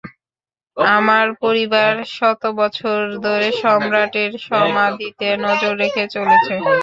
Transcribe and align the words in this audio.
আমার 0.93 1.25
পরিবার 1.41 1.91
শতবছর 2.15 2.97
ধরে 3.25 3.47
সম্রাটের 3.61 4.31
সমাধিতে 4.47 5.27
নজর 5.45 5.73
রেখে 5.81 6.03
চলেছে! 6.15 6.53